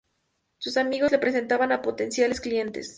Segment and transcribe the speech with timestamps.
[0.57, 2.89] Sus amigos le presentaban a potenciales clientes.